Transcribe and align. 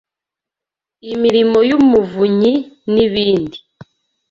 imirimo 1.13 1.59
y’umuvunyi 1.69 2.53
n’ibindi. 2.93 3.57